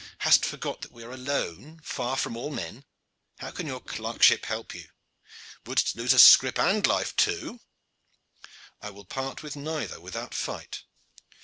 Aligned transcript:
Hast 0.25 0.43
forgot 0.45 0.81
that 0.81 0.91
we 0.91 1.03
are 1.03 1.11
alone 1.11 1.79
far 1.83 2.17
from 2.17 2.35
all 2.35 2.49
men? 2.49 2.85
How 3.37 3.51
can 3.51 3.67
your 3.67 3.79
clerkship 3.79 4.47
help 4.47 4.73
you? 4.73 4.85
Wouldst 5.67 5.95
lose 5.95 6.19
scrip 6.19 6.57
and 6.57 6.87
life 6.87 7.15
too?" 7.15 7.59
"I 8.81 8.89
will 8.89 9.05
part 9.05 9.43
with 9.43 9.55
neither 9.55 9.99
without 10.01 10.33
fight." 10.33 10.85